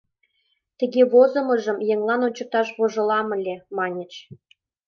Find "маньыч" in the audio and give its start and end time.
3.77-4.13